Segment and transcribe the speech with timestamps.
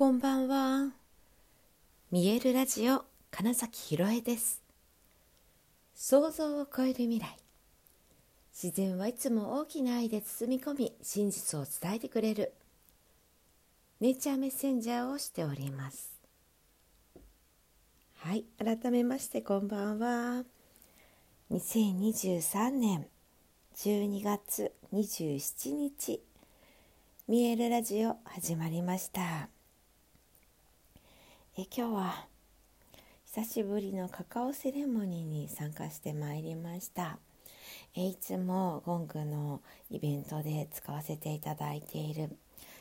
[0.00, 0.92] こんばんは。
[2.10, 4.62] 見えるラジオ金崎ひろえです。
[5.94, 7.36] 想像を超える未来。
[8.50, 12.54] 自然はいつも大きな愛で包み込み、真実を伝えてくれる。
[14.00, 16.18] ネイチャーメッセンジャーをしております。
[18.20, 20.44] はい、改めましてこんばんは。
[21.50, 23.06] 2023年
[23.76, 26.22] 12月27日。
[27.28, 29.50] 見えるラジオ始まりました
[31.60, 32.26] え今日は
[33.26, 37.18] 久しぶりのカカオセレモニーに参加してまいりました。
[37.94, 39.60] えいつもゴングの
[39.90, 42.34] イベントで使わせていただいている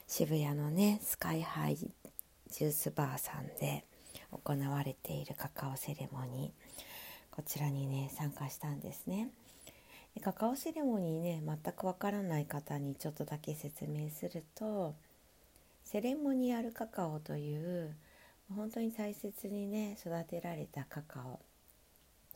[0.07, 3.83] 渋谷のねスカイハイジュースバーさんで
[4.31, 7.35] 行われているカカオセレモニー。
[7.35, 9.27] こちらにね参加したんですね。
[10.23, 14.95] カカオセレモニーね全くわからない方にちょっとだけ説明すると
[15.83, 17.93] セレモニアルカカオという
[18.55, 21.39] 本当に大切にね育てられたカカオ。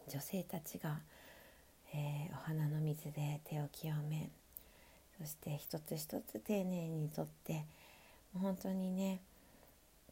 [0.10, 1.00] 女性たちが、
[1.94, 4.30] えー、お花の水で手を清め
[5.20, 7.66] そして一つ一つ丁寧にとって
[8.34, 9.22] 本当にね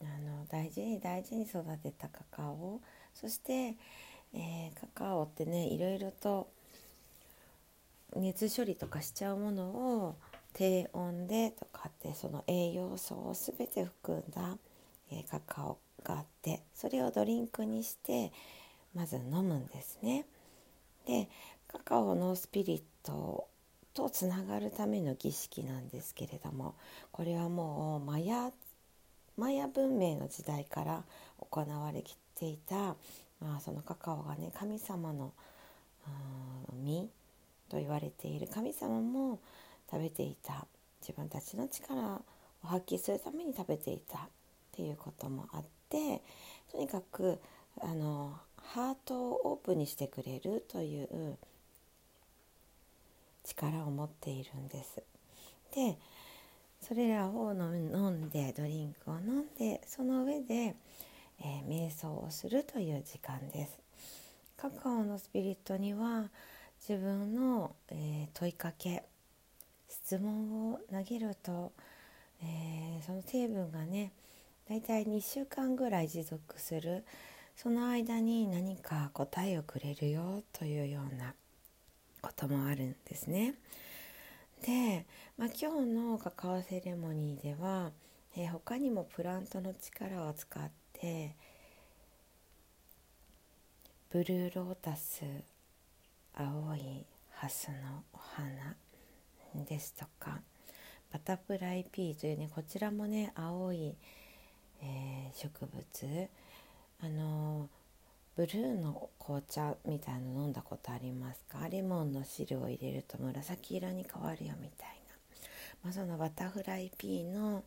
[0.02, 2.80] あの大事に大事に育てたカカオ
[3.14, 3.76] そして、
[4.34, 6.48] えー、カカオってねいろいろと
[8.16, 10.16] 熱処理とかしちゃうものを
[10.54, 14.58] 低温でとかってその栄養素を全て含んだ、
[15.12, 15.78] えー、カカオ。
[16.04, 18.32] があってそれをドリンクにして
[18.96, 20.26] まず飲むんですね。
[21.06, 21.30] で
[21.68, 23.48] カカオのスピリット
[23.94, 26.76] とつながるための儀式なんですけれども
[27.12, 28.52] これはもうマヤ
[29.38, 31.04] マヤ文明の時代から
[31.40, 32.04] 行われ
[32.36, 32.96] ていた、
[33.40, 35.34] まあ、そのカカオがね神様の
[36.74, 37.10] 実
[37.70, 39.40] と言われている神様も
[39.90, 40.68] 食べていた
[41.02, 41.96] 自分たちの力
[42.64, 44.22] を発揮するために食べていたっ
[44.72, 45.81] ていうこともあって
[46.72, 47.39] とにかく
[47.80, 51.38] あのハートをオープンにしてくれるという
[53.44, 55.03] 力を持っているんです。
[55.75, 55.97] で
[56.81, 60.75] それらを飲んでドリンクを飲んでその上で、
[61.40, 63.80] えー、瞑想をするという時間です。
[64.57, 66.30] カカオのスピリットには
[66.88, 69.03] 自分の、えー、問いかけ
[69.90, 71.72] 質問を投げると、
[72.44, 74.12] えー、その成分がね
[74.72, 77.04] だいたい2週間ぐらい持続する
[77.58, 81.34] その間に何か答えをくれるよというような
[82.22, 83.56] こともあるんですね。
[84.66, 85.06] で、
[85.38, 87.92] まあ、今日のカカオセレモニーでは、
[88.38, 91.36] えー、他にもプラントの力を使って
[94.10, 95.26] ブルーロータス
[96.34, 98.78] 青いハスのお花
[99.66, 100.40] ですとか
[101.12, 103.96] バタフライピーというねこちらもね青い、
[104.81, 106.30] えー、植物。
[107.03, 107.69] あの
[108.36, 111.68] ブルーの紅茶みたいの飲んだことありますか？
[111.69, 115.16] レモンの汁を入れると紫色に変わるよみたいな、
[115.84, 117.64] まあ、そのバタフライピーの、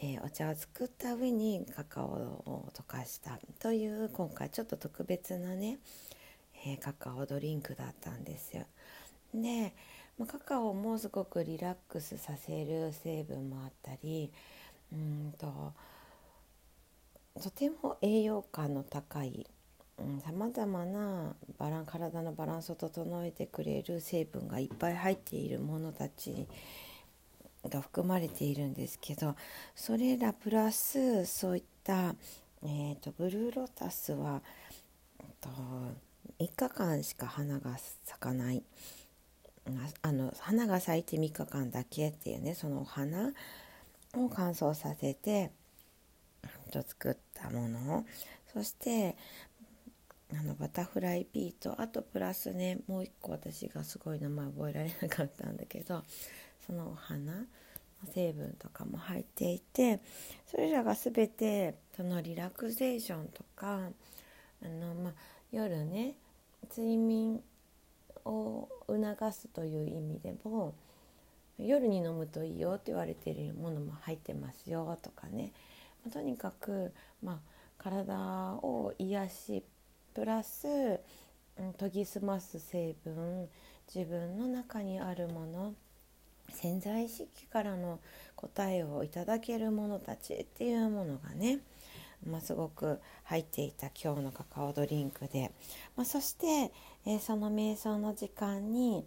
[0.00, 5.78] えー、お茶を作った上にカカオを溶かしたという今回ちょっと特別なね
[6.64, 8.64] えー、カカオドリンクだったんですよ。
[9.34, 9.74] で、
[10.18, 14.30] まあ、カカオもすごくリラックスさせる成分もあったり
[14.92, 15.72] うんと
[17.40, 19.46] とても栄養価の高い
[20.22, 26.46] さまざまなバラン体のバランスを整えてくれる成分がいっぱい入っているものたち
[27.66, 29.36] が含まれているんですけど
[29.74, 32.14] それらプラスそういった、
[32.62, 34.42] えーと、ブルーロタスは
[35.40, 35.48] と
[36.38, 38.62] 3日間しか花が咲かない。
[40.02, 43.28] あの花が咲いて3日間だけっていうねそのお花
[44.16, 45.52] を乾燥させて
[46.70, 48.04] と作ってたもの。
[48.52, 49.16] そして
[50.32, 56.02] あのバタフライピーとあとプラスねもう一個私がすごい名前覚えられなかったんだけど
[56.66, 57.46] そのお花。
[58.04, 60.00] の成分とかも入っていて
[60.46, 63.88] それらが全てそのリラクゼーションとか
[64.62, 65.12] あの、まあ、
[65.52, 66.14] 夜ね
[66.70, 67.40] 睡眠
[68.24, 70.74] を促すという意味でも
[71.58, 75.52] 夜に飲むといいよって言われてるものも入ってますよとかね、
[76.04, 76.92] ま、とにかく、
[77.22, 77.38] まあ、
[77.78, 78.14] 体
[78.62, 79.64] を癒し
[80.14, 80.66] プラス、
[81.58, 83.48] うん、研ぎ澄ます成分
[83.92, 85.74] 自分の中にあるもの
[86.50, 88.00] 潜在意識からの
[88.36, 91.60] 答えをいただけるものたちっていうものがね
[92.26, 95.52] まあ、すごく入っていた今日のカカオドリンクで、
[95.96, 96.70] まあ、そして、
[97.06, 99.04] えー、その瞑想の時間に、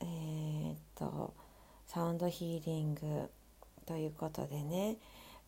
[0.00, 1.32] えー、っと
[1.86, 3.30] サウンドヒーリング
[3.86, 4.96] ということでね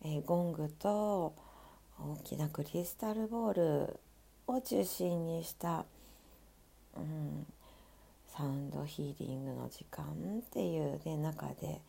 [0.07, 1.33] え、ゴングと
[1.99, 3.99] 大きなクリスタルボール
[4.45, 5.83] を中心にした、
[6.95, 7.47] うん、
[8.27, 11.81] サウンドヒーリングの時間っていう、ね、中で、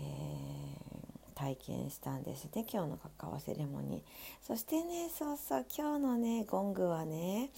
[0.00, 2.46] えー、体験したんです。
[2.46, 4.02] ね今日のカカオセレモニー。
[4.44, 7.50] そしてねそうそう今日のねゴングはね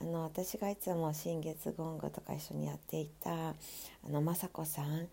[0.00, 3.54] あの私がいつも新月ゴングとか一緒にやっていたあ
[4.08, 5.08] の雅子さん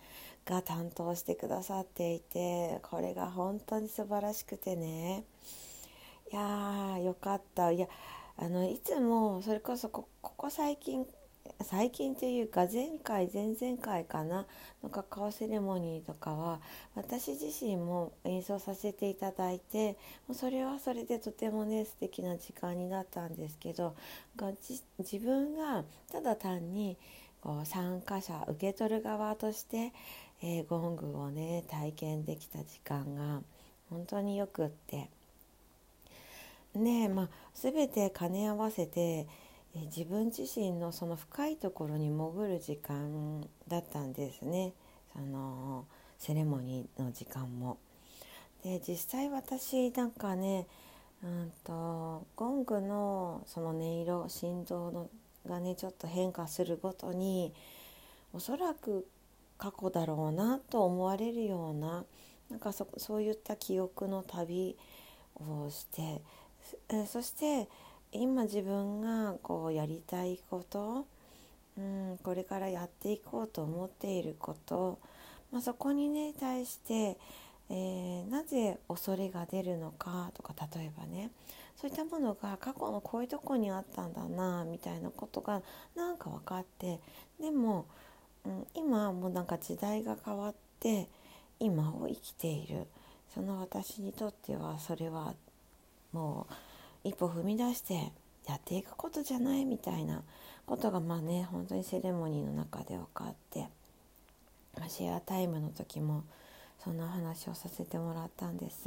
[0.46, 5.24] が担当してくださっていてこれが本当に素晴らしくてね。
[6.32, 7.72] いやーよかった。
[7.72, 7.88] いや
[8.38, 11.06] あのいつもそれこそここ最近
[11.64, 14.46] 最近というか前回前々回かな
[14.84, 16.60] のカカオセレモニーとかは
[16.96, 19.94] 私自身も演奏させていただいて
[20.28, 23.96] もうそれはそれでとてもね素敵な時間になったんですけど
[24.36, 24.52] が
[25.00, 26.98] 自分がただ単に
[27.42, 29.94] こう参加者受け取る側として、
[30.42, 33.44] え、ゴングをね体験できた時間が
[33.92, 35.10] 本当によくって。
[36.74, 39.28] ねまあ全て兼ね合わせて
[39.82, 44.74] 自分自身のその深いところに潜る時間だったんですね
[45.14, 45.86] その
[46.18, 47.78] セレモニーの時間も。
[48.64, 50.66] で実際私なんかね
[51.24, 55.10] うんとゴングのその音色振動の
[55.48, 57.54] がねちょっと変化するごとに
[58.34, 59.08] おそらく
[59.58, 62.06] 過去だろうなと思われるような
[62.50, 64.76] なんかそそういった記憶の旅
[65.36, 66.22] をして
[67.08, 67.68] そして
[68.16, 71.06] 今自分がこうやりたいこと、
[71.78, 75.00] うん、これからやっていこうと思っていること、
[75.52, 77.18] まあ、そこにね対して、
[77.70, 81.32] えー、なぜ恐れが出るのかとか例えばね
[81.76, 85.62] そういったものが過去のこういうとこにあったんだなみたいなことが
[85.96, 87.00] なんか分かって
[87.40, 87.86] でも、
[88.46, 91.10] うん、今もうなんか時代が変わって
[91.60, 92.88] 今を生きている。
[93.36, 95.34] その私にとってはそれは
[96.14, 96.54] もう
[97.06, 98.12] 一歩踏み出して
[98.48, 100.24] やっていくことじゃないみたいな
[100.66, 103.68] ことがまあね本当にセレモニーの中で分かって
[104.90, 106.24] シェアタイムの時も
[106.84, 108.86] そんな話をさせてもらったんです。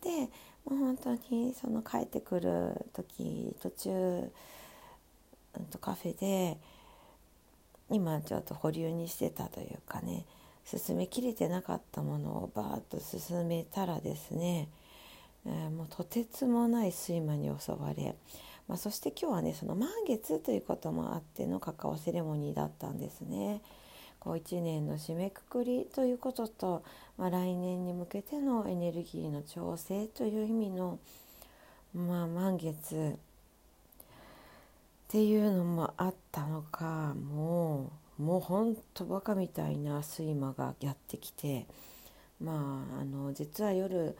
[0.00, 0.10] で
[0.64, 4.30] もう本当にその帰ってくる時途中、
[5.58, 6.58] うん、とカフェで
[7.90, 10.24] 今ちょっと保留にしてたというかね
[10.64, 14.68] 進めきれてなかったものをバーッと進めたらですね
[15.46, 18.14] えー、もうとてつもない睡魔に襲われ、
[18.68, 23.60] まあ、そして今日はねその満月ということもあってのカカオセレモニーだったんですね。
[24.20, 26.82] こう1年の締めくくりということと、
[27.18, 30.98] まあ、来年に向けてのエネルギーの調整という意味の、
[31.94, 33.16] まあ、満月っ
[35.08, 41.66] ていうのもあったのかもうもうほんとバカみたいな睡魔がやってきて
[42.40, 44.16] まああの実は夜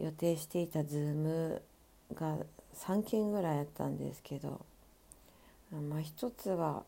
[0.00, 1.62] 予定していた Zoom
[2.14, 2.36] が
[2.76, 4.60] 3件ぐらいあったんですけど、
[5.72, 6.82] まあ、一つは、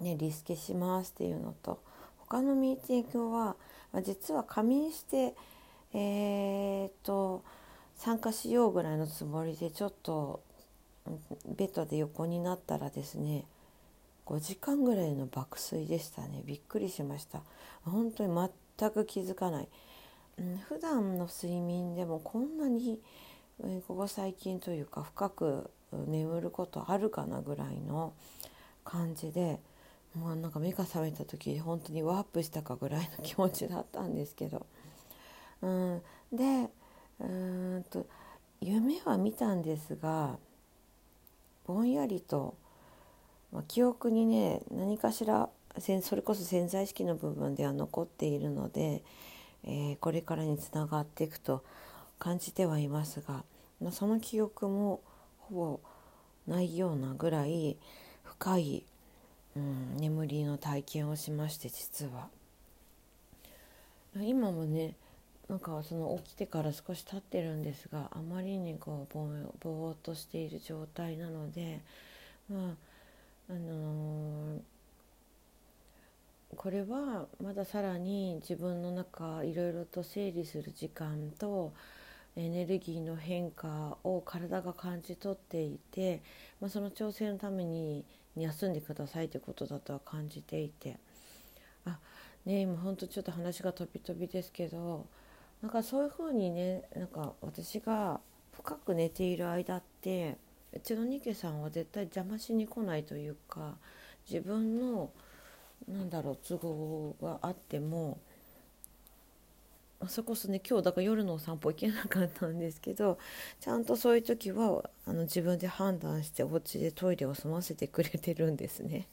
[0.00, 1.80] ね、リスケしますっていうのと
[2.18, 3.56] 他のミーティングは、
[3.92, 5.34] まあ、実は仮眠して
[5.92, 7.44] えー、っと
[7.96, 10.40] 参加しようぐらいのつもりでちょっと
[11.46, 13.44] ベッドで横になったらですね
[14.26, 16.42] 5時間ぐらいの爆睡でしたね。
[16.46, 17.42] びっくりしました。
[17.84, 19.68] 本当に全く気づかない。
[20.38, 23.00] うん、普段の睡眠でもこんなに、
[23.86, 28.12] ここ最近というか深く眠ることあるかなぐらいの
[28.84, 29.60] 感じで
[30.14, 34.66] もうなんか目が覚めた時本当にワープしたかぐらいの気持ちだったんですけど、
[35.62, 36.68] うん、で
[37.20, 38.06] うんと
[38.60, 40.36] 夢は見たんですが
[41.66, 42.54] ぼんやりと、
[43.52, 45.48] まあ、記憶にね何かしら
[46.02, 49.02] それこそ潜在意識の部分では残っているので
[49.66, 51.64] えー、これからにつながっていくと
[52.18, 53.44] 感じてはいますが、
[53.80, 55.00] まあ、その記憶も
[55.38, 55.80] ほぼ
[56.46, 57.76] ないようなぐらい
[58.22, 58.84] 深い、
[59.56, 62.28] うん、眠りの体験をしまして実は。
[64.16, 64.94] 今もね
[65.48, 69.26] なんかその起きてから少し経ってるんですがあまりにこうぼ
[69.60, 71.80] ぼーっとしている状態なので
[72.48, 72.76] ま
[73.50, 74.73] ああのー
[76.56, 81.72] これはまださらに自分の中いろいろと整理する時間と
[82.36, 86.22] エネルギーの変化を体が感じ取っていて、
[86.60, 88.04] まあ、その調整のために
[88.36, 90.98] 休んでくださいということだとは感じていて
[91.84, 91.98] あ
[92.44, 95.06] ね今ほんとちょっと話が飛び飛びですけど
[95.62, 98.20] なんかそういうふうにねなんか私が
[98.52, 100.36] 深く寝ている間って
[100.72, 103.76] うちのニケさんは絶対邪魔しに来ないというか
[104.28, 105.10] 自分の
[105.88, 108.18] なんだろう都合があっても
[110.08, 113.18] それこそね今日だから夜のお散歩行けなかったんですけど
[113.60, 119.08] ちゃんとそういう時はあの自分で判断してお家でトイレを済ませてくれてるんですね。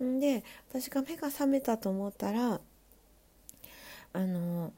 [0.00, 2.60] で私が目が覚めたと思ったら
[4.12, 4.72] あの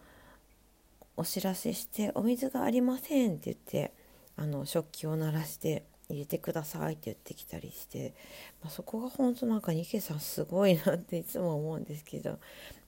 [1.17, 3.93] お知らせして「お水がありません」って言って
[4.37, 8.15] あの食器を鳴らして入れてくださいって言ってきたりして、
[8.63, 12.39] まあ、そこが本当なんかニケさんすごいなっていつも思うんですけど、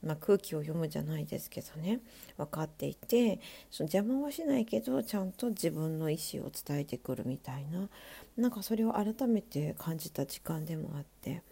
[0.04, 2.00] まあ、空気を読むじゃないですけどね
[2.36, 7.88] 分かっていてその邪魔はしないけどちゃんと自分の意思を伝えてくるみたいな
[8.36, 11.42] なんかそれを改めて感じた時間でもあって。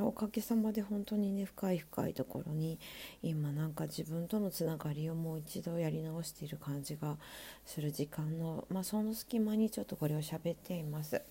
[0.00, 2.78] おかげさまで本当にね深い深いところに
[3.22, 7.16] 今なんか自分とのつながりをもう一度やり直している感じが
[7.64, 11.22] する時間の、まあ、その隙間にちょっとこれを喋っています。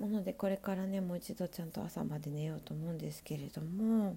[0.00, 4.16] なのでこれからねもう一度ちゃんと朝まで寝ようと思うんですけれども。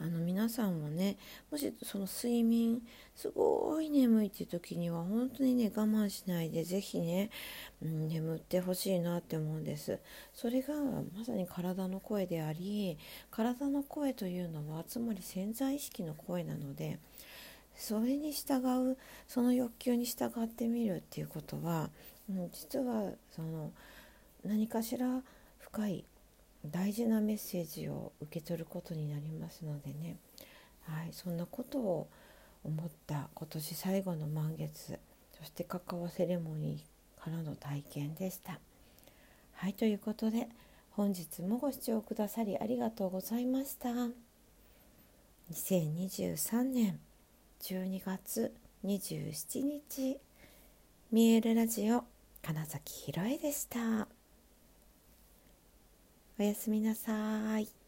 [0.00, 1.18] あの皆さんもね
[1.50, 2.80] もしその睡眠
[3.14, 7.30] すごい眠いっていう時には本当にね我慢しないで是非ね、
[7.82, 9.98] うん、眠ってほしいなって思うんです。
[10.32, 12.98] それがまさに体の声であり
[13.30, 16.98] 体の声というのはつまり潜在意識の声なので
[17.76, 18.96] それに従う
[19.28, 21.90] その欲求に従ってみるっていうことは、
[22.30, 23.70] うん、実はその
[24.44, 25.22] 何かしら
[25.58, 26.04] 深い
[26.66, 30.16] 大事なメッセージを受け取ることになりますのでね、
[30.82, 32.08] はい、そんなことを
[32.64, 34.98] 思った今年最後の満月
[35.38, 38.60] そしてカカオセレモニーからの体験でした。
[39.54, 40.48] はいということで
[40.90, 43.88] 本日もご視聴くださりありがとうございました。
[45.52, 47.00] 2023年
[47.62, 50.18] 12月27日
[51.10, 52.04] 見えるラジオ
[52.42, 54.19] 金崎ひろえでした。
[56.40, 57.79] おやすみなさい。